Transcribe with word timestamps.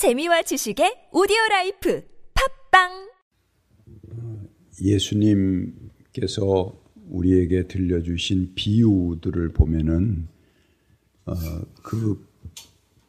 재미와 0.00 0.40
지식의 0.40 1.10
오디오 1.12 1.36
라이프 1.50 2.02
팝빵 2.70 3.10
예수님께서 4.80 6.72
우리에게 7.10 7.68
들려주신 7.68 8.52
비유들을 8.54 9.50
보면은 9.50 10.26
어, 11.26 11.34
그 11.82 12.26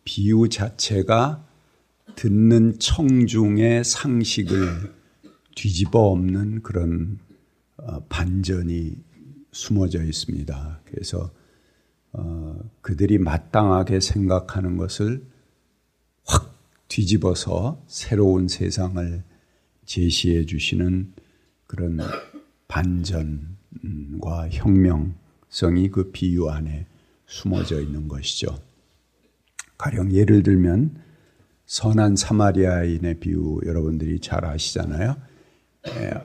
비유 0.03 0.49
자체가 0.49 1.47
듣는 2.17 2.77
청중의 2.77 3.85
상식을 3.85 4.93
뒤집어 5.55 5.97
엎는 6.09 6.61
그런 6.61 7.19
어, 7.77 8.03
반전이 8.09 8.97
숨어져 9.53 10.03
있습니다. 10.03 10.81
그래서 10.83 11.31
어, 12.11 12.59
그들이 12.81 13.17
마땅하게 13.17 14.01
생각하는 14.01 14.75
것을 14.75 15.21
확 15.21 15.30
뒤집어서 16.91 17.81
새로운 17.87 18.49
세상을 18.49 19.23
제시해 19.85 20.45
주시는 20.45 21.13
그런 21.65 21.97
반전과 22.67 24.49
혁명성이 24.51 25.89
그 25.89 26.11
비유 26.11 26.49
안에 26.49 26.85
숨어져 27.27 27.79
있는 27.79 28.09
것이죠. 28.09 28.59
가령 29.77 30.11
예를 30.11 30.43
들면 30.43 31.01
선한 31.65 32.17
사마리아인의 32.17 33.21
비유 33.21 33.61
여러분들이 33.65 34.19
잘 34.19 34.43
아시잖아요. 34.43 35.15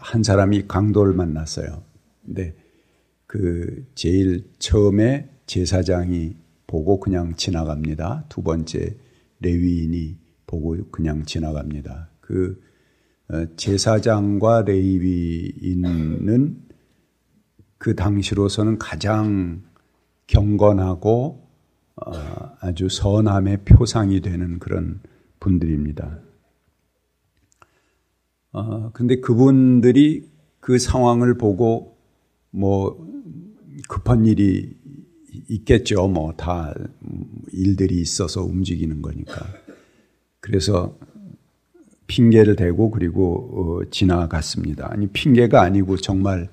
한 0.00 0.22
사람이 0.24 0.66
강도를 0.66 1.14
만났어요. 1.14 1.84
근데 2.24 2.56
그 3.28 3.86
제일 3.94 4.50
처음에 4.58 5.30
제사장이 5.46 6.34
보고 6.66 6.98
그냥 6.98 7.36
지나갑니다. 7.36 8.24
두 8.28 8.42
번째 8.42 8.96
레위인이 9.38 10.25
보고 10.46 10.76
그냥 10.90 11.24
지나갑니다. 11.24 12.10
그 12.20 12.60
어, 13.28 13.46
제사장과 13.56 14.62
레위인은 14.62 16.62
그 17.78 17.94
당시로서는 17.94 18.78
가장 18.78 19.62
경건하고 20.26 21.46
어, 21.96 22.12
아주 22.60 22.88
선함의 22.88 23.64
표상이 23.64 24.20
되는 24.20 24.58
그런 24.58 25.00
분들입니다. 25.40 26.20
어, 28.52 28.90
근데 28.92 29.20
그분들이 29.20 30.28
그 30.60 30.78
상황을 30.78 31.36
보고 31.36 31.98
뭐 32.50 33.06
급한 33.88 34.26
일이 34.26 34.76
있겠죠. 35.48 36.08
뭐 36.08 36.32
다 36.36 36.72
일들이 37.52 38.00
있어서 38.00 38.42
움직이는 38.42 39.02
거니까. 39.02 39.46
그래서 40.46 40.96
핑계를 42.06 42.54
대고 42.54 42.92
그리고 42.92 43.80
어, 43.82 43.90
지나갔습니다. 43.90 44.88
아니 44.92 45.08
핑계가 45.08 45.60
아니고 45.60 45.96
정말 45.96 46.48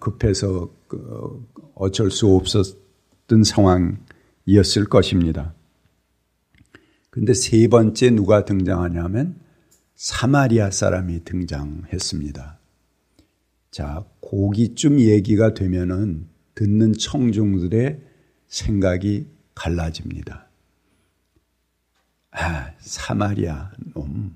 급해서 0.00 0.68
그 0.88 1.46
어쩔 1.76 2.10
수 2.10 2.34
없었던 2.34 3.44
상황이었을 3.44 4.86
것입니다. 4.88 5.54
근데 7.10 7.32
세 7.32 7.68
번째 7.68 8.10
누가 8.10 8.44
등장하냐면 8.44 9.36
사마리아 9.94 10.72
사람이 10.72 11.22
등장했습니다. 11.22 12.58
자, 13.70 14.04
고기쯤 14.18 14.98
얘기가 14.98 15.54
되면은 15.54 16.26
듣는 16.56 16.94
청중들의 16.94 18.00
생각이 18.48 19.28
갈라집니다. 19.54 20.49
아, 22.80 22.82
사마리아 22.82 23.70
놈. 23.94 24.34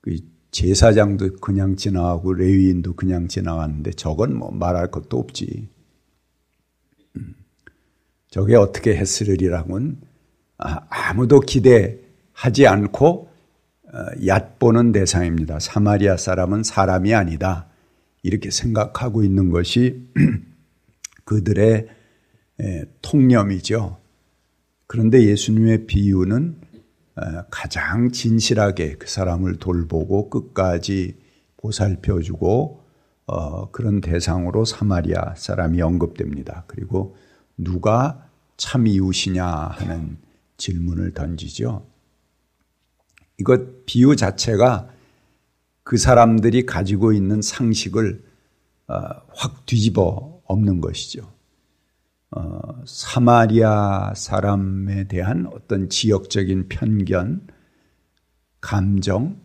그 0.00 0.16
제사장도 0.52 1.36
그냥 1.36 1.76
지나가고 1.76 2.32
레위인도 2.34 2.94
그냥 2.94 3.28
지나갔는데 3.28 3.92
저건 3.92 4.36
뭐 4.36 4.50
말할 4.50 4.90
것도 4.90 5.18
없지. 5.18 5.68
음. 7.16 7.34
저게 8.30 8.54
어떻게 8.54 8.96
했으리라고는 8.96 10.00
아, 10.58 10.80
아무도 10.88 11.40
기대하지 11.40 12.66
않고 12.66 13.28
어, 13.92 14.26
얕보는 14.26 14.92
대상입니다. 14.92 15.58
사마리아 15.58 16.16
사람은 16.16 16.62
사람이 16.62 17.12
아니다. 17.14 17.68
이렇게 18.22 18.50
생각하고 18.50 19.22
있는 19.22 19.50
것이 19.50 20.08
그들의 21.24 21.88
통념이죠. 23.02 23.98
그런데 24.86 25.22
예수님의 25.24 25.86
비유는 25.86 26.60
가장 27.50 28.10
진실하게 28.10 28.96
그 28.96 29.08
사람을 29.08 29.56
돌보고 29.56 30.28
끝까지 30.28 31.18
보살펴주고 31.56 32.84
어, 33.26 33.70
그런 33.70 34.00
대상으로 34.00 34.64
사마리아 34.64 35.34
사람이 35.34 35.80
언급됩니다. 35.82 36.64
그리고 36.66 37.16
누가 37.56 38.28
참 38.56 38.86
이웃이냐 38.86 39.44
하는 39.44 40.18
질문을 40.58 41.12
던지죠. 41.12 41.86
이것 43.38 43.84
비유 43.86 44.14
자체가 44.14 44.88
그 45.82 45.96
사람들이 45.96 46.66
가지고 46.66 47.12
있는 47.12 47.42
상식을 47.42 48.24
어, 48.88 48.94
확 49.34 49.66
뒤집어 49.66 50.40
엎는 50.44 50.80
것이죠. 50.80 51.35
어, 52.36 52.82
사마리아 52.84 54.12
사람에 54.14 55.04
대한 55.08 55.46
어떤 55.46 55.88
지역적인 55.88 56.68
편견, 56.68 57.46
감정, 58.60 59.40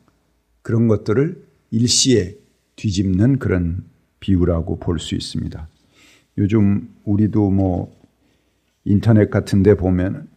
그런 0.61 0.89
것들을 0.89 1.47
일시에 1.71 2.35
뒤집는 2.75 3.39
그런 3.39 3.85
비유라고 4.19 4.79
볼 4.79 4.99
수 4.99 5.15
있습니다. 5.15 5.67
요즘 6.37 6.93
우리도 7.05 7.49
뭐 7.49 7.95
인터넷 8.83 9.29
같은 9.29 9.63
데 9.63 9.75
보면 9.75 10.27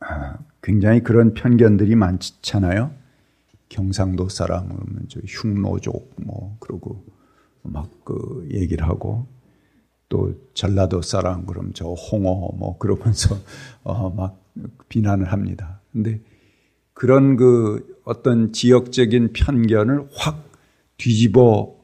아, 0.00 0.38
굉장히 0.62 1.02
그런 1.02 1.34
편견들이 1.34 1.96
많잖아요. 1.96 2.94
경상도 3.68 4.28
사람 4.28 4.68
그러면 4.68 5.06
저 5.08 5.20
흉노족 5.26 6.14
뭐 6.24 6.56
그러고 6.60 7.04
막 7.62 7.90
그 8.04 8.48
얘기를 8.52 8.86
하고 8.86 9.26
또 10.08 10.34
전라도 10.54 11.02
사람 11.02 11.46
그럼 11.46 11.72
저 11.74 11.86
홍어 11.86 12.52
뭐 12.56 12.78
그러면서 12.78 13.36
어 13.84 14.10
막 14.10 14.40
비난을 14.88 15.32
합니다. 15.32 15.80
근데 15.92 16.20
그런 16.94 17.36
그 17.36 18.00
어떤 18.04 18.52
지역적인 18.52 19.32
편견을 19.34 20.08
확 20.14 20.50
뒤집어 20.96 21.76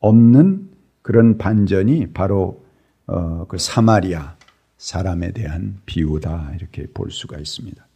엎는 0.00 0.68
그런 1.02 1.38
반전이 1.38 2.12
바로 2.12 2.64
어 3.06 3.46
그 3.48 3.56
사마리아 3.58 4.36
사람에 4.76 5.32
대한 5.32 5.78
비유다 5.86 6.52
이렇게 6.56 6.86
볼 6.92 7.10
수가 7.10 7.38
있습니다. 7.38 7.86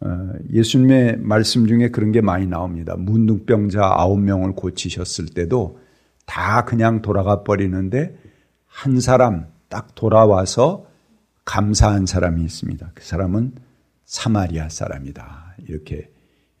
어, 0.00 0.32
예수님의 0.52 1.18
말씀 1.18 1.66
중에 1.66 1.88
그런 1.90 2.12
게 2.12 2.20
많이 2.20 2.46
나옵니다. 2.46 2.94
문둥병자 2.96 3.82
아홉 3.82 4.20
명을 4.20 4.52
고치셨을 4.52 5.26
때도 5.34 5.80
다 6.24 6.64
그냥 6.64 7.02
돌아가 7.02 7.42
버리는데 7.42 8.16
한 8.78 9.00
사람 9.00 9.48
딱 9.68 9.96
돌아와서 9.96 10.86
감사한 11.44 12.06
사람이 12.06 12.44
있습니다. 12.44 12.92
그 12.94 13.04
사람은 13.04 13.56
사마리아 14.04 14.68
사람이다. 14.68 15.56
이렇게 15.66 16.08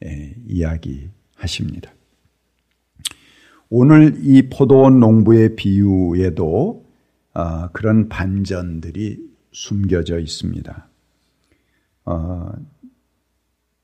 예, 0.04 0.34
이야기하십니다. 0.48 1.92
오늘 3.70 4.18
이 4.24 4.48
포도원 4.50 4.98
농부의 4.98 5.54
비유에도 5.54 6.84
어, 7.34 7.68
그런 7.68 8.08
반전들이 8.08 9.20
숨겨져 9.52 10.18
있습니다. 10.18 10.88
어, 12.04 12.50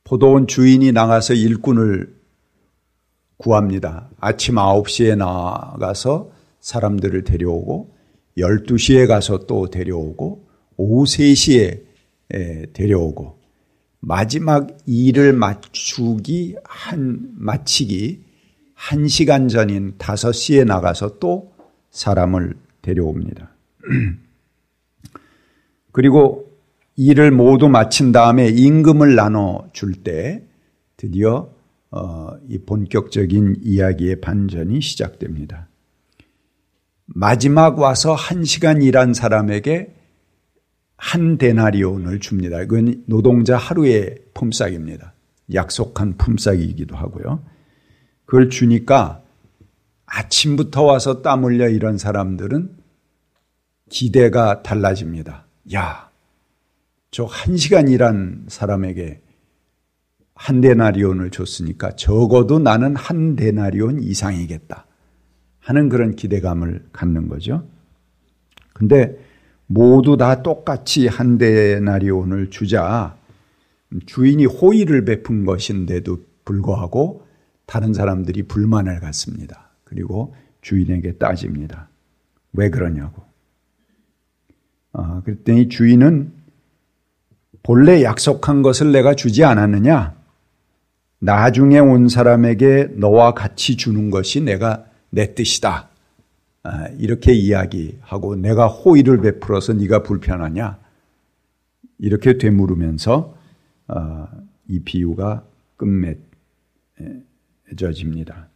포도원 0.03 0.49
주인이 0.49 0.91
나가서 0.91 1.35
일꾼을 1.35 2.13
구합니다. 3.37 4.11
아침 4.19 4.57
9시에 4.57 5.17
나가서 5.17 6.33
사람들을 6.59 7.23
데려오고 7.23 7.94
12시에 8.39 9.07
가서 9.07 9.47
또 9.47 9.69
데려오고 9.71 10.47
오후 10.77 11.05
3시에 11.05 11.83
데려오고 12.73 13.39
마지막 14.01 14.77
일을 14.87 15.33
맞추기 15.33 16.57
한 16.65 17.31
마치기 17.37 18.25
1시간 18.77 19.49
전인 19.49 19.95
5시에 19.99 20.65
나가서 20.67 21.19
또 21.19 21.53
사람을 21.91 22.55
데려옵니다. 22.83 23.51
그리고 25.93 26.51
일을 26.97 27.31
모두 27.31 27.69
마친 27.69 28.13
다음에 28.13 28.49
임금을 28.49 29.15
나눠 29.15 29.69
줄 29.73 29.95
때 30.03 30.43
드디어 30.97 31.51
어, 31.91 32.37
이 32.49 32.59
본격적인 32.59 33.57
이야기의 33.63 34.21
반전이 34.21 34.81
시작됩니다. 34.81 35.69
마지막 37.07 37.79
와서 37.79 38.15
한 38.15 38.45
시간 38.45 38.83
일한 38.83 39.15
사람에게 39.15 39.95
한 40.97 41.39
데나리온을 41.39 42.21
줍니다. 42.21 42.63
이건 42.63 43.05
노동자 43.07 43.57
하루의 43.57 44.17
품삯입니다. 44.35 45.13
약속한 45.53 46.17
품삯이기도 46.17 46.97
하고요. 46.97 47.45
그걸 48.25 48.49
주니까 48.49 49.23
아침부터 50.07 50.83
와서 50.83 51.21
땀 51.23 51.45
흘려 51.45 51.69
이런 51.69 51.99
사람들은 51.99 52.77
기대가 53.91 54.63
달라집니다. 54.63 55.47
야, 55.75 56.11
저 57.11 57.27
한 57.27 57.57
시간 57.57 57.89
일한 57.89 58.47
사람에게 58.49 59.21
한 60.35 60.61
데나리온을 60.61 61.31
줬으니까 61.31 61.95
적어도 61.97 62.59
나는 62.59 62.97
한 62.97 63.37
데나리온 63.37 64.03
이상이겠다 64.03 64.84
하는 65.65 65.89
그런 65.89 66.15
기대감을 66.15 66.85
갖는 66.93 67.29
거죠. 67.29 67.67
근데 68.75 69.19
모두 69.67 70.19
다 70.19 70.43
똑같이 70.43 71.07
한 71.07 71.39
데나리온을 71.39 72.51
주자 72.51 73.17
주인이 74.05 74.45
호의를 74.45 75.07
베푼 75.07 75.47
것인데도 75.47 76.19
불구하고 76.45 77.27
다른 77.65 77.95
사람들이 77.95 78.43
불만을 78.43 79.01
갖습니다. 79.01 79.71
그리고 79.85 80.35
주인에게 80.61 81.15
따집니다. 81.15 81.89
왜 82.53 82.69
그러냐고. 82.69 83.23
아, 84.93 85.23
그랬더니 85.25 85.71
주인은 85.71 86.33
본래 87.63 88.03
약속한 88.03 88.61
것을 88.61 88.93
내가 88.93 89.15
주지 89.15 89.45
않았느냐? 89.45 90.15
나중에 91.21 91.79
온 91.79 92.09
사람에게 92.11 92.91
너와 92.97 93.33
같이 93.33 93.79
주는 93.79 94.11
것이 94.11 94.43
내가 94.43 94.85
내 95.15 95.35
뜻이다. 95.35 95.89
아, 96.65 96.89
이렇게 96.99 97.33
이야기하고 97.33 98.37
내가 98.37 98.67
호의를 98.67 99.21
베풀어서 99.21 99.75
네가 99.75 100.03
불편하냐? 100.03 100.79
이렇게 101.99 102.39
되물으면서 102.39 103.37
아, 103.87 104.29
이 104.69 104.81
비유가 104.81 105.45
끝맺어집니다. 107.67 108.49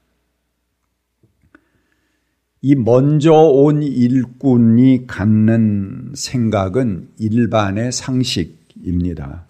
이 2.61 2.75
먼저 2.75 3.33
온 3.35 3.83
일꾼이 3.83 5.07
갖는 5.07 6.13
생각은 6.17 7.11
일반의 7.19 7.93
상식입니다. 7.93 9.47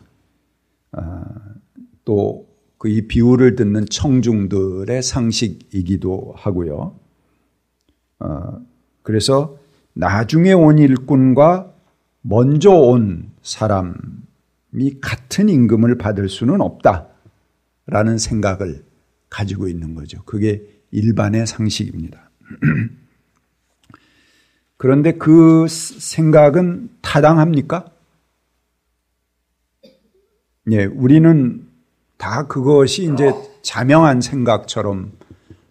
아, 0.93 1.25
또 2.05 2.48
그 2.79 2.89
이 2.89 3.09
비유를 3.09 3.57
듣는 3.57 3.87
청중들의 3.87 5.03
상식이기도 5.03 6.33
하고요. 6.37 6.99
어, 8.21 8.67
그래서 9.03 9.59
나중에 9.95 10.53
온 10.53 10.79
일꾼과 10.79 11.75
먼저 12.23 12.71
온 12.71 13.33
사람이 13.43 15.01
같은 15.01 15.49
임금을 15.49 15.99
받을 15.99 16.29
수는 16.29 16.61
없다라는 16.61 18.19
생각을 18.19 18.85
가지고 19.29 19.69
있는 19.69 19.95
거죠. 19.95 20.23
그게 20.25 20.63
일반의 20.93 21.47
상식입니다. 21.47 22.31
그런데 24.77 25.13
그 25.13 25.67
생각은 25.69 26.91
타당합니까? 27.03 27.91
예, 30.71 30.85
우리는 30.85 31.68
다 32.19 32.47
그것이 32.47 33.11
이제 33.13 33.33
자명한 33.63 34.21
생각처럼 34.21 35.13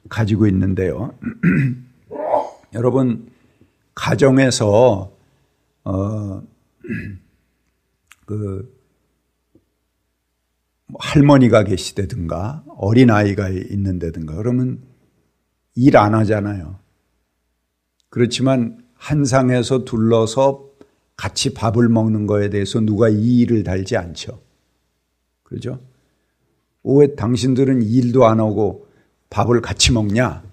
가지고 0.09 0.47
있는데요. 0.47 1.13
여러분 2.73 3.29
가정에서 3.93 5.11
어, 5.83 6.41
그뭐 8.25 8.63
할머니가 10.99 11.63
계시다든가 11.63 12.63
어린 12.77 13.11
아이가 13.11 13.49
있는다든가 13.49 14.35
그러면 14.35 14.81
일 15.75 15.97
안 15.97 16.15
하잖아요. 16.15 16.79
그렇지만 18.09 18.83
한 18.95 19.25
상에서 19.25 19.83
둘러서 19.85 20.65
같이 21.17 21.53
밥을 21.53 21.89
먹는 21.89 22.25
거에 22.25 22.49
대해서 22.49 22.79
누가 22.79 23.09
이의를 23.09 23.63
달지 23.63 23.97
않죠. 23.97 24.41
그렇죠? 25.43 25.79
왜 26.87 27.15
당신들은 27.15 27.81
일도 27.83 28.25
안 28.25 28.39
하고 28.39 28.87
밥을 29.29 29.61
같이 29.61 29.91
먹냐? 29.91 30.43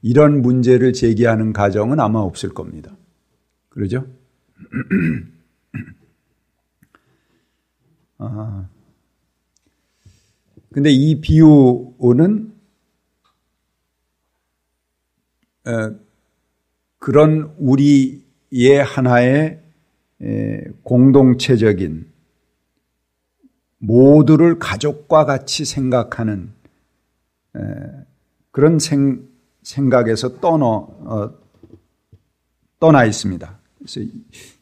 이런 0.00 0.42
문제를 0.42 0.92
제기하는 0.92 1.52
가정은 1.52 1.98
아마 2.00 2.20
없을 2.20 2.50
겁니다. 2.50 2.96
그러죠? 3.68 4.06
아. 8.18 8.68
근데 10.72 10.90
이 10.90 11.20
비유는 11.20 12.52
어, 15.64 15.94
그런 16.98 17.54
우리의 17.58 18.82
하나의 18.84 19.60
공동체적인 20.82 22.11
모두를 23.82 24.60
가족과 24.60 25.24
같이 25.24 25.64
생각하는 25.64 26.52
그런 28.52 28.78
생, 28.78 29.28
생각에서 29.62 30.40
떠나, 30.40 30.66
어, 30.66 31.34
떠나 32.78 33.04
있습니다. 33.04 33.58
그래서 33.78 34.00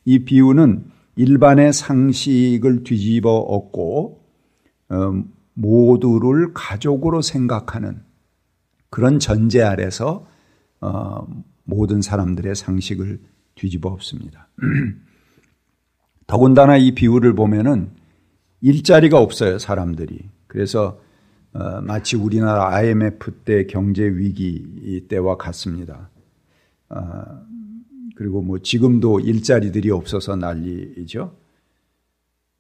이 0.04 0.24
비유는 0.24 0.90
일반의 1.16 1.72
상식을 1.72 2.82
뒤집어 2.82 3.30
엎고 3.30 4.24
어, 4.88 5.24
모두를 5.52 6.54
가족으로 6.54 7.20
생각하는 7.20 8.02
그런 8.88 9.18
전제 9.18 9.62
아래서 9.62 10.26
어, 10.80 11.26
모든 11.64 12.00
사람들의 12.00 12.54
상식을 12.54 13.20
뒤집어 13.54 13.90
엎습니다. 13.90 14.48
더군다나 16.26 16.78
이 16.78 16.94
비유를 16.94 17.34
보면은 17.34 17.99
일자리가 18.60 19.18
없어요, 19.18 19.58
사람들이. 19.58 20.28
그래서 20.46 21.00
어, 21.52 21.80
마치 21.80 22.16
우리나라 22.16 22.74
IMF 22.74 23.32
때 23.44 23.66
경제 23.66 24.04
위기 24.04 25.06
때와 25.08 25.36
같습니다. 25.36 26.10
어, 26.88 27.00
그리고 28.14 28.42
뭐 28.42 28.58
지금도 28.58 29.20
일자리들이 29.20 29.90
없어서 29.90 30.36
난리죠. 30.36 31.34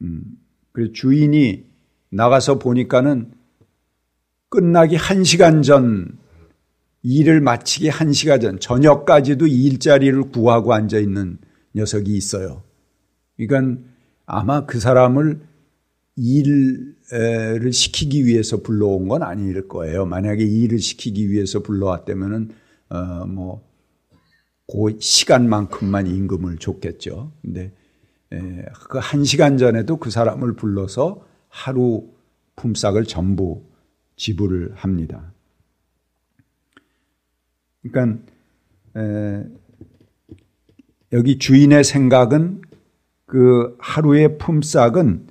음, 0.02 0.22
그래서 0.72 0.92
주인이 0.92 1.64
나가서 2.10 2.58
보니까는 2.58 3.32
끝나기 4.48 4.96
한 4.96 5.22
시간 5.22 5.62
전 5.62 6.18
일을 7.02 7.40
마치기 7.40 7.88
한 7.88 8.12
시간 8.12 8.40
전 8.40 8.58
저녁까지도 8.58 9.46
일자리를 9.46 10.30
구하고 10.30 10.74
앉아 10.74 10.98
있는 10.98 11.38
녀석이 11.74 12.14
있어요. 12.16 12.62
그러니까 13.36 13.80
아마 14.26 14.66
그 14.66 14.80
사람을 14.80 15.40
일을 16.16 17.72
시키기 17.72 18.26
위해서 18.26 18.62
불러온 18.62 19.08
건 19.08 19.22
아닐 19.22 19.68
거예요. 19.68 20.06
만약에 20.06 20.44
일을 20.44 20.78
시키기 20.78 21.30
위해서 21.30 21.60
불러왔다면은 21.60 22.50
어뭐 22.88 23.68
그 24.66 24.98
시간만큼만 25.00 26.06
임금을 26.06 26.58
줬겠죠. 26.58 27.32
근데 27.42 27.72
그 28.88 28.98
한 28.98 29.24
시간 29.24 29.58
전에도 29.58 29.96
그 29.96 30.10
사람을 30.10 30.54
불러서 30.54 31.26
하루 31.48 32.12
품삯을 32.56 33.04
전부 33.04 33.64
지불을 34.16 34.74
합니다. 34.74 35.32
그러니까 37.82 38.22
여기 41.12 41.38
주인의 41.38 41.82
생각은 41.82 42.62
그 43.26 43.76
하루의 43.80 44.38
품삯은 44.38 45.26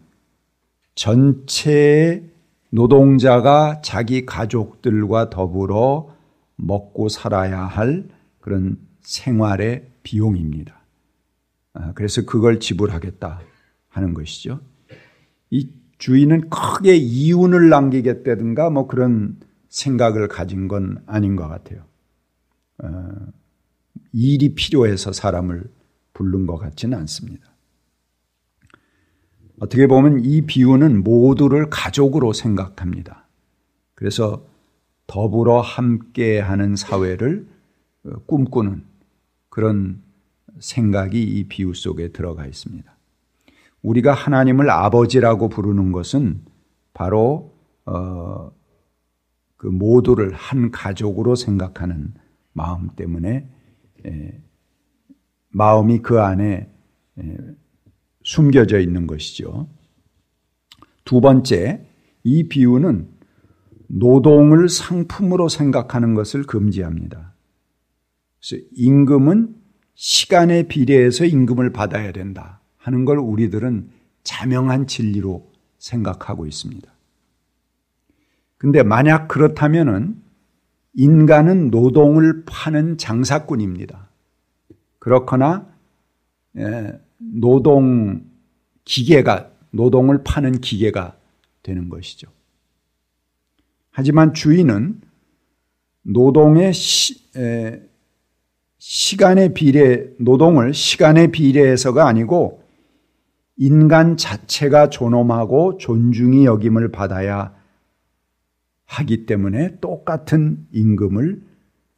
전체 1.00 2.30
노동자가 2.72 3.80
자기 3.82 4.26
가족들과 4.26 5.30
더불어 5.30 6.14
먹고 6.58 7.08
살아야 7.08 7.62
할 7.62 8.10
그런 8.42 8.78
생활의 9.00 9.94
비용입니다. 10.04 10.78
아, 11.72 11.94
그래서 11.94 12.26
그걸 12.26 12.60
지불하겠다 12.60 13.40
하는 13.88 14.14
것이죠. 14.14 14.60
이 15.50 15.72
주인은 16.00 16.50
크게 16.50 16.98
이윤을 16.98 17.70
남기겠다든가 17.70 18.70
뭐 18.70 18.86
그런 18.86 19.40
생각을 19.70 20.28
가진 20.28 20.68
건 20.68 21.02
아닌 21.06 21.38
것 21.38 21.48
같아요. 21.48 21.86
어, 22.84 23.10
일이 24.12 24.54
필요해서 24.54 25.14
사람을 25.14 25.64
부른 26.12 26.46
것 26.46 26.58
같지는 26.58 26.98
않습니다. 26.98 27.49
어떻게 29.60 29.88
보면 29.88 30.24
이 30.24 30.42
비유는 30.42 31.04
모두를 31.04 31.70
가족으로 31.70 32.34
생각합니다. 32.34 33.28
그래서 33.94 34.46
더불어 35.08 35.60
함께 35.60 36.40
하는 36.40 36.76
사회를 36.76 37.48
어, 38.06 38.10
꿈꾸는 38.26 38.84
그런 39.50 40.02
생각이 40.60 41.22
이 41.22 41.48
비유 41.48 41.74
속에 41.74 42.10
들어가 42.10 42.46
있습니다. 42.46 42.96
우리가 43.82 44.14
하나님을 44.14 44.70
아버지라고 44.70 45.50
부르는 45.50 45.92
것은 45.92 46.42
바로 46.94 47.54
어, 47.86 48.52
그 49.58 49.68
모두를 49.68 50.34
한 50.34 50.72
가족으로 50.72 51.36
생각하는 51.36 52.14
마음 52.54 52.90
때문에 52.96 53.50
에, 54.06 54.42
마음이 55.50 56.00
그 56.00 56.22
안에 56.22 56.72
에, 57.20 57.38
숨겨져 58.30 58.78
있는 58.80 59.08
것이죠. 59.08 59.68
두 61.04 61.20
번째, 61.20 61.84
이 62.24 62.48
비유는 62.48 63.10
노동을 63.88 64.70
상품으로 64.70 65.50
생각하는 65.50 66.14
것을 66.14 66.44
금지합니다. 66.44 67.34
그래서 68.40 68.64
임금은 68.76 69.56
시간에 69.96 70.68
비례해서 70.68 71.26
임금을 71.26 71.74
받아야 71.74 72.12
된다 72.12 72.62
하는 72.78 73.04
걸 73.04 73.18
우리들은 73.18 73.90
자명한 74.24 74.86
진리로 74.86 75.52
생각하고 75.80 76.46
있습니다. 76.46 76.88
근데 78.58 78.84
만약 78.84 79.28
그렇다면은 79.28 80.22
인간은 80.94 81.72
노동을 81.72 82.44
파는 82.46 83.00
장사꾼입니다. 83.00 84.08
그렇거나 85.00 85.68
예, 86.58 87.00
노동 87.20 88.26
기계가 88.86 89.52
노동을 89.72 90.24
파는 90.24 90.62
기계가 90.62 91.18
되는 91.62 91.90
것이죠. 91.90 92.28
하지만 93.92 94.34
주인은 94.34 95.02
노동의 96.02 96.74
시, 96.74 97.38
에, 97.38 97.82
시간의 98.78 99.54
비례, 99.54 100.10
노동을 100.20 100.74
시간의 100.74 101.32
비례해서가 101.32 102.08
아니고 102.08 102.64
인간 103.58 104.16
자체가 104.16 104.90
존엄하고 104.90 105.78
존중이 105.78 106.46
여김을 106.46 106.92
받아야 106.92 107.54
하기 108.86 109.26
때문에 109.26 109.80
똑같은 109.82 110.66
임금을 110.72 111.44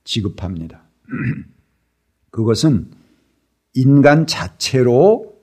지급합니다. 0.03 0.81
그것은 2.31 2.89
인간 3.73 4.27
자체로 4.27 5.35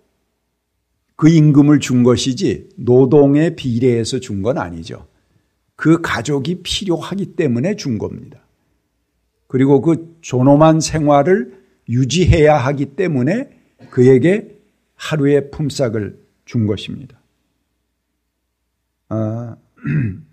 그 1.16 1.28
임금을 1.28 1.80
준 1.80 2.02
것이지 2.04 2.68
노동의 2.76 3.56
비례해서 3.56 4.20
준 4.20 4.42
건 4.42 4.58
아니죠. 4.58 5.06
그 5.74 6.00
가족이 6.00 6.62
필요하기 6.62 7.36
때문에 7.36 7.76
준 7.76 7.98
겁니다. 7.98 8.40
그리고 9.46 9.80
그 9.80 10.16
존엄한 10.20 10.80
생활을 10.80 11.58
유지해야 11.88 12.56
하기 12.56 12.96
때문에 12.96 13.50
그에게 13.90 14.58
하루의 14.96 15.50
품삯을 15.50 16.18
준 16.44 16.66
것입니다. 16.66 17.18
아, 19.08 19.56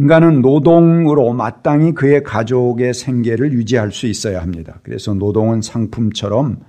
인간은 0.00 0.40
노동으로 0.40 1.34
마땅히 1.34 1.92
그의 1.92 2.22
가족의 2.22 2.94
생계를 2.94 3.52
유지할 3.52 3.92
수 3.92 4.06
있어야 4.06 4.40
합니다. 4.40 4.80
그래서 4.82 5.12
노동은 5.12 5.60
상품처럼 5.60 6.60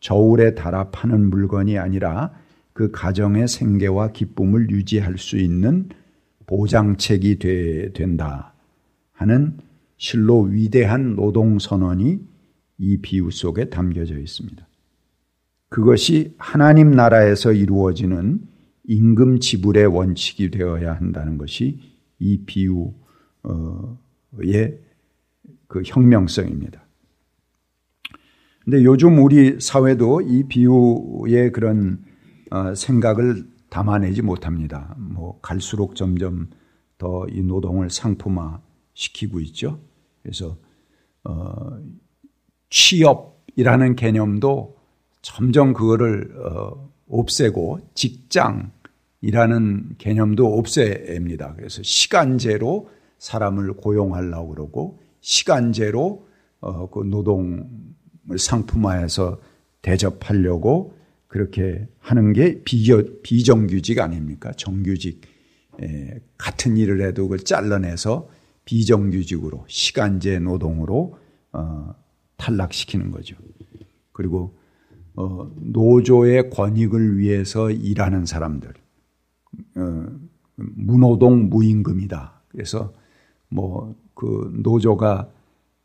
저울에 0.00 0.56
달아 0.56 0.90
파는 0.90 1.30
물건이 1.30 1.78
아니라 1.78 2.32
그 2.72 2.90
가정의 2.90 3.46
생계와 3.46 4.10
기쁨을 4.10 4.70
유지할 4.70 5.18
수 5.18 5.36
있는 5.36 5.88
보장책이 6.46 7.38
되, 7.38 7.92
된다 7.92 8.54
하는 9.12 9.58
실로 9.96 10.40
위대한 10.40 11.14
노동 11.14 11.60
선언이 11.60 12.18
이 12.78 12.96
비유 12.96 13.30
속에 13.30 13.70
담겨져 13.70 14.18
있습니다. 14.18 14.66
그것이 15.68 16.34
하나님 16.38 16.90
나라에서 16.90 17.52
이루어지는 17.52 18.40
임금 18.88 19.38
지불의 19.38 19.86
원칙이 19.86 20.50
되어야 20.50 20.94
한다는 20.94 21.38
것이 21.38 21.89
이 22.20 22.44
비유의 22.44 22.78
그 25.66 25.82
혁명성입니다. 25.84 26.80
근데 28.64 28.84
요즘 28.84 29.18
우리 29.18 29.58
사회도 29.60 30.20
이 30.20 30.44
비유의 30.44 31.52
그런 31.52 32.04
어, 32.50 32.74
생각을 32.74 33.48
담아내지 33.70 34.22
못합니다. 34.22 34.94
뭐 34.98 35.40
갈수록 35.40 35.96
점점 35.96 36.50
더 36.98 37.26
이 37.30 37.42
노동을 37.42 37.88
상품화 37.88 38.60
시키고 38.92 39.40
있죠. 39.40 39.80
그래서 40.22 40.58
어, 41.24 41.78
취업이라는 42.68 43.96
개념도 43.96 44.76
점점 45.22 45.72
그거를 45.72 46.30
어, 46.44 46.90
없애고 47.08 47.80
직장 47.94 48.70
이라는 49.20 49.96
개념도 49.98 50.58
없애입니다. 50.58 51.54
그래서 51.56 51.82
시간제로 51.82 52.88
사람을 53.18 53.74
고용하려고 53.74 54.48
그러고 54.48 55.00
시간제로 55.20 56.26
어, 56.60 56.90
그 56.90 57.02
노동을 57.04 57.64
상품화해서 58.38 59.40
대접하려고 59.82 60.94
그렇게 61.26 61.86
하는 61.98 62.32
게 62.32 62.62
비정규직 62.62 64.00
아닙니까? 64.00 64.52
정규직. 64.52 65.20
에, 65.82 66.20
같은 66.36 66.76
일을 66.76 67.02
해도 67.02 67.22
그걸 67.22 67.38
잘라내서 67.38 68.28
비정규직으로 68.64 69.64
시간제 69.68 70.40
노동으로 70.40 71.16
어, 71.52 71.94
탈락시키는 72.36 73.10
거죠. 73.10 73.36
그리고 74.12 74.58
어, 75.14 75.50
노조의 75.56 76.50
권익을 76.50 77.18
위해서 77.18 77.70
일하는 77.70 78.26
사람들, 78.26 78.70
어, 78.70 78.79
무노동 80.56 81.48
무임금이다. 81.48 82.42
그래서 82.48 82.92
뭐 83.48 83.94
그 84.20 84.52
노조가 84.62 85.30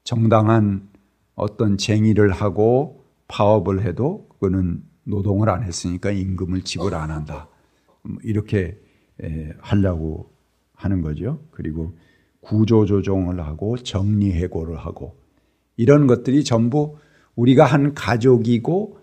정당한 0.04 0.90
어떤 1.36 1.78
쟁의를 1.78 2.34
하고 2.34 3.06
파업을 3.30 3.86
해도 3.86 4.28
그거는 4.28 4.84
노동을 5.06 5.50
안 5.50 5.64
했으니까 5.64 6.12
임금을 6.12 6.64
지불 6.64 6.96
안 6.96 7.12
한다. 7.12 7.48
이렇게 8.24 8.78
하려고 9.60 10.34
하는 10.74 11.02
거죠. 11.02 11.40
그리고 11.52 11.98
구조 12.42 12.86
조정을 12.86 13.40
하고 13.40 13.78
정리 13.78 14.34
해고를 14.34 14.76
하고 14.76 15.16
이런 15.78 16.08
것들이 16.08 16.44
전부 16.44 16.98
우리가 17.38 17.64
한 17.64 17.94
가족이고 17.94 19.00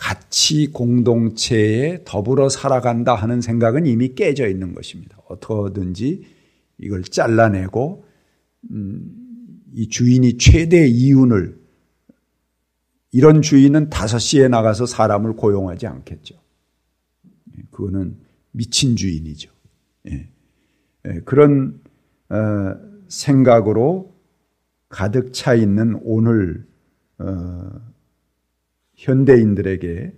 같이 0.00 0.68
공동체에 0.68 2.04
더불어 2.06 2.48
살아간다 2.48 3.14
하는 3.14 3.42
생각은 3.42 3.84
이미 3.84 4.14
깨져 4.14 4.48
있는 4.48 4.74
것입니다. 4.74 5.18
어떻게든지 5.28 6.24
이걸 6.78 7.02
잘라내고 7.02 8.06
음, 8.70 9.60
이 9.74 9.88
주인이 9.88 10.38
최대 10.38 10.86
이윤을 10.86 11.60
이런 13.12 13.42
주인은 13.42 13.90
5시에 13.90 14.48
나가서 14.48 14.86
사람을 14.86 15.34
고용하지 15.34 15.86
않겠죠. 15.86 16.34
예, 17.58 17.62
그거는 17.70 18.16
미친 18.52 18.96
주인이죠. 18.96 19.50
예. 20.08 20.30
예, 21.08 21.20
그런 21.26 21.78
어, 22.30 22.74
생각으로 23.08 24.14
가득 24.88 25.34
차 25.34 25.54
있는 25.54 26.00
오늘 26.02 26.66
어, 27.18 27.70
현대인들에게 29.00 30.12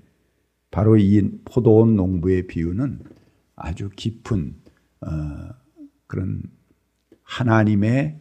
바로 0.72 0.96
이 0.96 1.22
포도원 1.44 1.94
농부의 1.94 2.48
비유는 2.48 2.98
아주 3.54 3.90
깊은 3.94 4.54
어, 5.02 5.08
그런 6.06 6.42
하나님의 7.22 8.18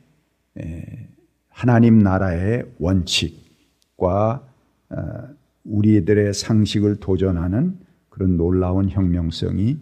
하나님 1.49 1.99
나라의 1.99 2.65
원칙과 2.77 4.47
어, 4.89 4.97
우리들의 5.63 6.33
상식을 6.33 6.97
도전하는 6.97 7.79
그런 8.09 8.37
놀라운 8.37 8.89
혁명성이 8.89 9.79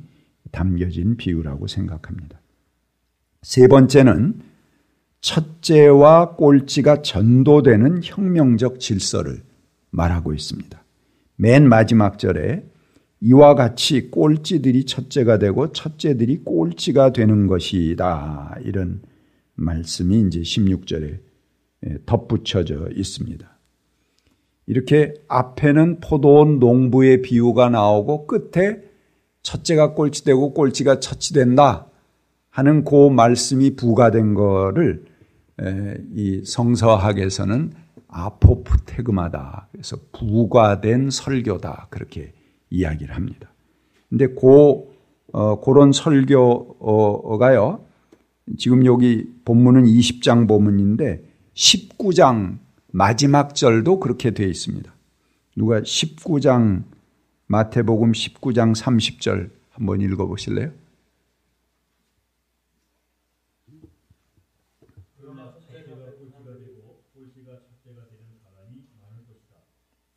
담겨진 0.52 1.18
비유라고 1.18 1.68
생각합니다. 1.68 2.40
세 3.42 3.68
번째는 3.68 4.42
첫째와 5.22 6.36
꼴찌가 6.36 7.02
전도되는 7.02 8.02
혁명적 8.04 8.80
질서를 8.80 9.49
말하고 9.92 10.34
있습니다. 10.34 10.84
맨 11.36 11.68
마지막 11.68 12.20
절에 12.20 12.64
이와 13.22 13.56
같이 13.56 14.10
꼴찌들이 14.12 14.86
첫째가 14.86 15.40
되고 15.40 15.72
첫째들이 15.72 16.44
꼴찌가 16.44 17.12
되는 17.12 17.48
것이다. 17.48 18.58
이런 18.64 19.02
말씀이 19.56 20.22
이제 20.28 20.40
16절에 20.42 21.20
덧붙여져 22.06 22.90
있습니다. 22.96 23.60
이렇게 24.68 25.16
앞에는 25.28 26.00
포도원 26.00 26.60
농부의 26.60 27.22
비유가 27.22 27.70
나오고 27.70 28.28
끝에 28.28 28.84
첫째가 29.42 29.96
꼴찌되고 29.96 30.54
꼴찌가 30.54 31.00
처치된다 31.00 31.88
하는 32.50 32.84
그 32.84 33.10
말씀이 33.10 33.76
부과된 33.76 34.34
거를 34.34 35.06
이 36.14 36.42
성서학에서는 36.46 37.74
아포프테그마다 38.10 39.68
그래서 39.72 39.98
부과된 40.12 41.10
설교다 41.10 41.88
그렇게 41.90 42.34
이야기를 42.70 43.16
합니다. 43.16 43.52
근데 44.10 44.28
그 44.28 44.90
어, 45.32 45.62
그런 45.62 45.92
설교가요. 45.92 47.86
지금 48.58 48.86
여기 48.86 49.28
본문은 49.46 49.86
20장 49.86 50.48
본문인데 50.48 51.24
19장 51.54 52.58
마지막 52.92 53.54
절도 53.54 54.00
그렇게 54.00 54.32
되어 54.32 54.48
있습니다. 54.48 54.92
누가 55.56 55.82
19장 55.82 56.84
마태복음 57.46 58.12
19장 58.14 58.76
30절 58.76 59.52
한번 59.72 60.02
읽어 60.02 60.26
보실래요? 60.26 60.72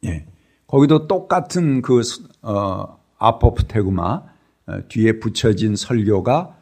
예. 0.04 0.26
거기도 0.72 1.06
똑같은 1.06 1.82
그 1.82 2.00
어, 2.40 2.98
아포프테구마 3.18 4.22
어, 4.66 4.78
뒤에 4.88 5.18
붙여진 5.18 5.76
설교가 5.76 6.56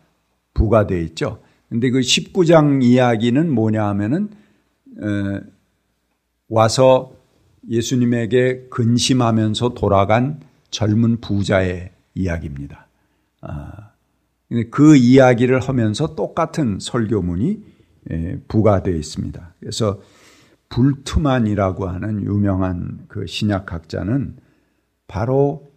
부가되어 0.52 0.98
있죠. 1.02 1.40
근데 1.68 1.90
그 1.90 2.00
19장 2.00 2.82
이야기는 2.82 3.54
뭐냐 3.54 3.86
하면은 3.86 4.30
어, 5.00 5.40
와서 6.48 7.12
예수님에게 7.68 8.66
근심하면서 8.68 9.74
돌아간 9.74 10.40
젊은 10.72 11.20
부자의 11.20 11.92
이야기입니다. 12.16 12.88
아, 13.42 13.92
그 14.72 14.96
이야기를 14.96 15.60
하면서 15.60 16.16
똑같은 16.16 16.78
설교문이 16.80 17.62
예, 18.10 18.40
부가되어 18.48 18.92
있습니다. 18.92 19.54
그래서 19.60 20.00
불트만이라고 20.70 21.86
하는 21.88 22.22
유명한 22.24 23.04
그 23.08 23.26
신약학자는 23.26 24.36
바로 25.06 25.68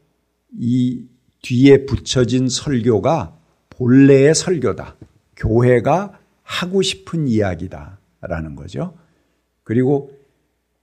이 0.58 1.06
뒤에 1.42 1.86
붙여진 1.86 2.48
설교가 2.48 3.36
본래의 3.70 4.34
설교다. 4.34 4.96
교회가 5.36 6.20
하고 6.44 6.82
싶은 6.82 7.28
이야기다라는 7.28 8.56
거죠. 8.56 8.94
그리고 9.64 10.12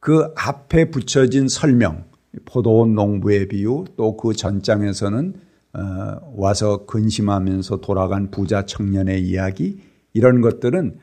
그 0.00 0.33
앞에 0.37 0.90
붙여진 0.90 1.49
설명, 1.49 2.05
포도원 2.47 2.95
농부의 2.95 3.49
비유, 3.49 3.85
또 3.97 4.17
그 4.17 4.33
전장에서는 4.35 5.35
어, 5.73 6.33
와서 6.35 6.85
근심하면서 6.87 7.76
돌아간 7.81 8.31
부자 8.33 8.67
청년의 8.67 9.23
이야기, 9.23 9.81
이런 10.12 10.40
것들은 10.40 10.99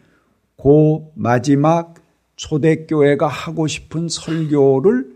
그 0.61 0.99
마지막 1.15 1.95
초대교회가 2.38 3.27
하고 3.27 3.67
싶은 3.67 4.08
설교를 4.08 5.12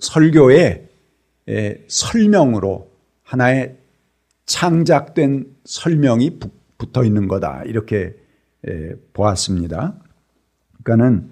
설교의 0.00 0.88
설명으로 1.88 2.90
하나의 3.22 3.78
창작된 4.44 5.56
설명이 5.64 6.38
붙어 6.76 7.04
있는 7.04 7.26
거다. 7.28 7.62
이렇게 7.64 8.14
보았습니다. 9.14 9.98
그러니까는 10.82 11.30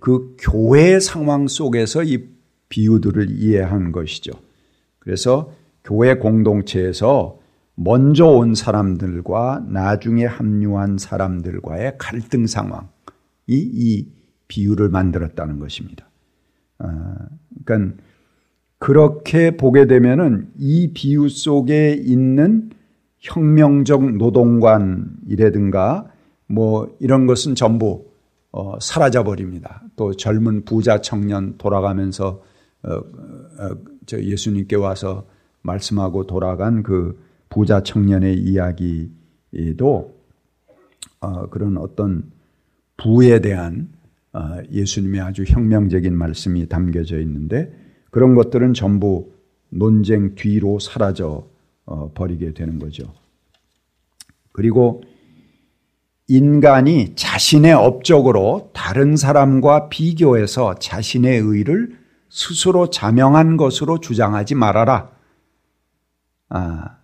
그 0.00 0.36
교회 0.38 1.00
상황 1.00 1.48
속에서 1.48 2.02
이 2.02 2.28
비유들을 2.68 3.30
이해한 3.30 3.92
것이죠. 3.92 4.32
그래서 4.98 5.54
교회 5.84 6.14
공동체에서 6.16 7.40
먼저 7.76 8.26
온 8.26 8.54
사람들과 8.54 9.64
나중에 9.68 10.24
합류한 10.24 10.98
사람들과의 10.98 11.96
갈등 11.98 12.46
상황이 12.46 12.86
이 13.48 14.08
비유를 14.48 14.88
만들었다는 14.88 15.58
것입니다. 15.58 16.08
아, 16.78 17.16
그러니까 17.64 18.02
그렇게 18.78 19.56
보게 19.56 19.86
되면은 19.86 20.50
이 20.56 20.92
비유 20.92 21.28
속에 21.28 21.92
있는 21.92 22.70
혁명적 23.18 24.16
노동관이라든가 24.16 26.10
뭐 26.46 26.96
이런 27.00 27.26
것은 27.26 27.54
전부 27.54 28.06
어, 28.52 28.78
사라져 28.80 29.22
버립니다. 29.22 29.82
또 29.96 30.14
젊은 30.14 30.64
부자 30.64 31.02
청년 31.02 31.58
돌아가면서 31.58 32.42
어, 32.82 32.92
어, 32.92 33.76
저 34.06 34.18
예수님께 34.18 34.76
와서 34.76 35.26
말씀하고 35.62 36.26
돌아간 36.26 36.82
그 36.82 37.18
부자 37.48 37.82
청년의 37.82 38.38
이야기도 38.38 40.16
어, 41.20 41.48
그런 41.48 41.76
어떤 41.78 42.30
부에 42.96 43.40
대한 43.40 43.88
어, 44.32 44.58
예수님의 44.70 45.20
아주 45.20 45.44
혁명적인 45.46 46.16
말씀이 46.16 46.68
담겨져 46.68 47.20
있는데 47.20 47.72
그런 48.10 48.34
것들은 48.34 48.74
전부 48.74 49.32
논쟁 49.70 50.34
뒤로 50.34 50.78
사라져 50.78 51.48
어, 51.84 52.12
버리게 52.12 52.52
되는 52.52 52.78
거죠. 52.78 53.12
그리고 54.52 55.02
인간이 56.28 57.14
자신의 57.14 57.72
업적으로 57.72 58.70
다른 58.72 59.16
사람과 59.16 59.88
비교해서 59.88 60.74
자신의 60.74 61.38
의를 61.38 61.96
스스로 62.28 62.90
자명한 62.90 63.56
것으로 63.56 64.00
주장하지 64.00 64.56
말아라. 64.56 65.10
아, 66.48 66.95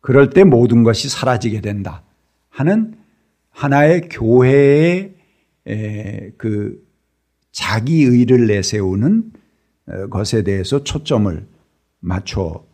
그럴 0.00 0.30
때 0.30 0.44
모든 0.44 0.82
것이 0.84 1.08
사라지게 1.08 1.60
된다. 1.60 2.02
하는 2.48 2.94
하나의 3.50 4.08
교회의 4.08 5.12
그 6.36 6.82
자기 7.52 8.04
의를 8.04 8.46
내세우는 8.46 9.32
어, 9.88 10.06
것에 10.08 10.42
대해서 10.42 10.84
초점을 10.84 11.46
맞춰 12.00 12.64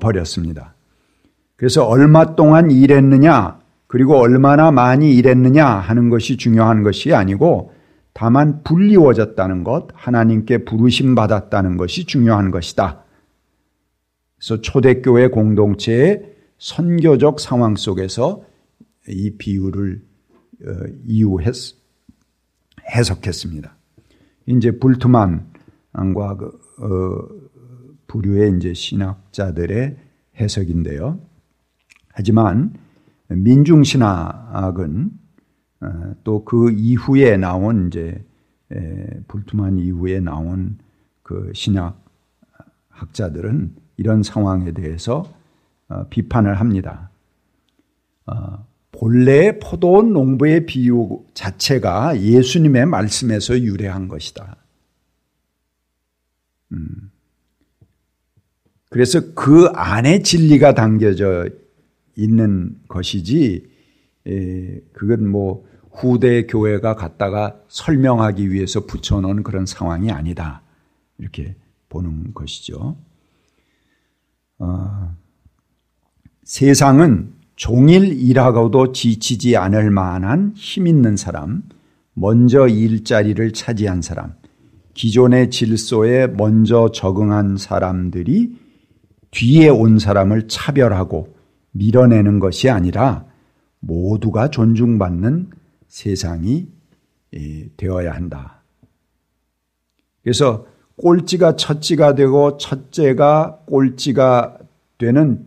버렸습니다. 0.00 0.74
그래서 1.56 1.84
얼마 1.84 2.34
동안 2.34 2.70
일했느냐, 2.70 3.60
그리고 3.86 4.16
얼마나 4.16 4.70
많이 4.70 5.14
일했느냐 5.14 5.66
하는 5.66 6.08
것이 6.08 6.36
중요한 6.36 6.82
것이 6.82 7.12
아니고 7.12 7.72
다만 8.14 8.62
불리워졌다는 8.62 9.64
것, 9.64 9.88
하나님께 9.92 10.64
부르심 10.64 11.14
받았다는 11.14 11.76
것이 11.76 12.06
중요한 12.06 12.50
것이다. 12.50 13.02
그래서 14.42 14.60
초대교회 14.60 15.28
공동체의 15.28 16.34
선교적 16.58 17.38
상황 17.38 17.76
속에서 17.76 18.44
이 19.06 19.36
비유를 19.38 20.02
어, 20.66 20.70
이유했 21.06 21.54
해석했습니다. 22.90 23.76
이제 24.46 24.78
불트만과 24.80 26.36
그, 26.36 26.60
어, 26.80 27.28
부류의 28.08 28.56
이제 28.56 28.74
신학자들의 28.74 29.96
해석인데요. 30.40 31.20
하지만 32.08 32.74
민중 33.28 33.84
신학은 33.84 35.10
어, 35.82 36.14
또그 36.24 36.72
이후에 36.72 37.36
나온 37.36 37.86
이제 37.86 38.24
불투만 39.28 39.78
이후에 39.78 40.18
나온 40.18 40.78
그 41.22 41.52
신학 41.54 42.02
학자들은 42.88 43.76
이런 43.96 44.22
상황에 44.22 44.72
대해서 44.72 45.32
어, 45.88 46.06
비판을 46.08 46.58
합니다. 46.60 47.10
어, 48.26 48.66
본래 48.92 49.58
포도원 49.58 50.12
농부의 50.12 50.66
비유 50.66 51.24
자체가 51.34 52.20
예수님의 52.20 52.86
말씀에서 52.86 53.58
유래한 53.60 54.08
것이다. 54.08 54.56
음. 56.72 57.10
그래서 58.90 59.32
그 59.34 59.66
안에 59.74 60.22
진리가 60.22 60.74
담겨져 60.74 61.48
있는 62.14 62.78
것이지, 62.88 63.66
그건 64.92 65.26
뭐 65.26 65.66
후대 65.90 66.46
교회가 66.46 66.94
갖다가 66.94 67.58
설명하기 67.68 68.50
위해서 68.50 68.84
붙여놓은 68.84 69.42
그런 69.42 69.64
상황이 69.64 70.10
아니다. 70.10 70.62
이렇게 71.16 71.56
보는 71.88 72.34
것이죠. 72.34 72.98
어, 74.62 75.16
세상은 76.44 77.32
종일 77.56 78.12
일하고도 78.12 78.92
지치지 78.92 79.56
않을 79.56 79.90
만한 79.90 80.52
힘 80.54 80.86
있는 80.86 81.16
사람, 81.16 81.64
먼저 82.14 82.68
일자리를 82.68 83.52
차지한 83.52 84.02
사람, 84.02 84.34
기존의 84.94 85.50
질서에 85.50 86.28
먼저 86.28 86.90
적응한 86.92 87.56
사람들이 87.56 88.56
뒤에 89.32 89.68
온 89.68 89.98
사람을 89.98 90.46
차별하고 90.46 91.34
밀어내는 91.72 92.38
것이 92.38 92.70
아니라 92.70 93.26
모두가 93.80 94.48
존중받는 94.48 95.50
세상이 95.88 96.68
되어야 97.76 98.14
한다. 98.14 98.62
그래서 100.22 100.66
꼴찌가 100.96 101.56
첫찌가 101.56 102.14
되고 102.14 102.56
첫째가 102.58 103.62
꼴찌가 103.66 104.58
되는 104.98 105.46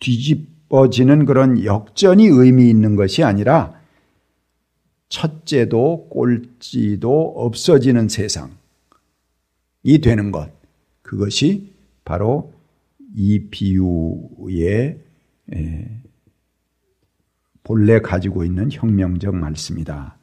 뒤집어지는 0.00 1.26
그런 1.26 1.64
역전이 1.64 2.26
의미 2.26 2.70
있는 2.70 2.96
것이 2.96 3.22
아니라 3.22 3.80
첫째도 5.08 6.08
꼴찌도 6.08 7.34
없어지는 7.36 8.08
세상이 8.08 8.50
되는 10.02 10.32
것. 10.32 10.50
그것이 11.02 11.72
바로 12.04 12.54
이 13.14 13.48
비유의 13.50 14.98
본래 17.62 18.00
가지고 18.00 18.44
있는 18.44 18.70
혁명적 18.72 19.34
말씀이다 19.34 20.16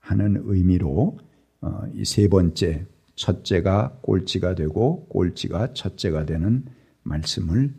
하는 0.00 0.42
의미로 0.44 1.18
어, 1.60 1.82
이세 1.94 2.28
번째 2.28 2.86
첫째가 3.20 3.98
꼴찌가 4.00 4.54
되고 4.54 5.06
꼴찌가 5.08 5.74
첫째가 5.74 6.24
되는 6.24 6.64
말씀을 7.02 7.74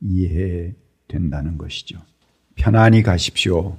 이해해 0.00 0.74
된다는 1.08 1.56
것이죠. 1.56 1.98
편안히 2.54 3.02
가십시오. 3.02 3.78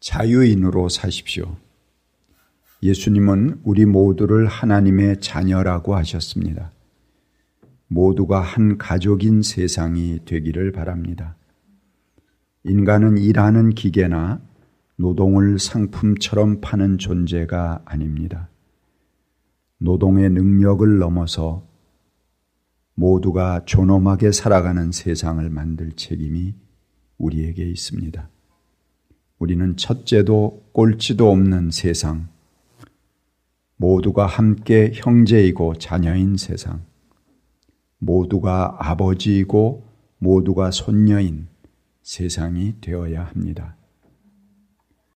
자유인으로 0.00 0.88
사십시오. 0.88 1.54
예수님은 2.82 3.60
우리 3.62 3.84
모두를 3.84 4.46
하나님의 4.46 5.20
자녀라고 5.20 5.96
하셨습니다. 5.96 6.72
모두가 7.88 8.40
한 8.40 8.78
가족인 8.78 9.42
세상이 9.42 10.20
되기를 10.24 10.72
바랍니다. 10.72 11.36
인간은 12.64 13.18
일하는 13.18 13.70
기계나 13.70 14.40
노동을 14.96 15.58
상품처럼 15.58 16.62
파는 16.62 16.96
존재가 16.96 17.82
아닙니다. 17.84 18.48
노동의 19.78 20.30
능력을 20.30 20.98
넘어서 20.98 21.66
모두가 22.94 23.64
존엄하게 23.64 24.32
살아가는 24.32 24.90
세상을 24.90 25.48
만들 25.50 25.92
책임이 25.92 26.54
우리에게 27.16 27.64
있습니다. 27.64 28.28
우리는 29.38 29.76
첫째도 29.76 30.70
꼴찌도 30.72 31.30
없는 31.30 31.70
세상, 31.70 32.28
모두가 33.76 34.26
함께 34.26 34.90
형제이고 34.92 35.74
자녀인 35.74 36.36
세상, 36.36 36.84
모두가 37.98 38.76
아버지이고 38.80 39.86
모두가 40.18 40.72
손녀인 40.72 41.46
세상이 42.02 42.80
되어야 42.80 43.24
합니다. 43.24 43.77